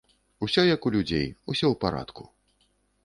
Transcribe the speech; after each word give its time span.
Усё 0.47 0.63
як 0.69 0.87
у 0.89 0.93
людзей, 0.95 1.27
усё 1.51 1.65
ў 1.73 1.81
парадку. 1.85 2.23